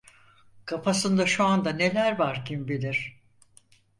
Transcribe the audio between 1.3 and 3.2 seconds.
anda neler var kimbilir...